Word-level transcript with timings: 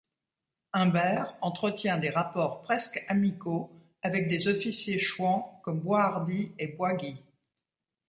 Humbert 0.73 1.37
entretient 1.41 1.99
des 1.99 2.09
rapports 2.09 2.63
presque 2.63 3.05
amicaux 3.07 3.69
avec 4.01 4.29
des 4.29 4.47
officiers 4.47 4.97
chouans 4.97 5.59
comme 5.63 5.79
Boishardy 5.79 6.51
et 6.57 6.69
Boisguy. 6.69 7.21